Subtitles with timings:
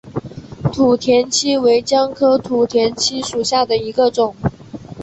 [0.73, 4.35] 土田七为姜科土田七属下的一个种。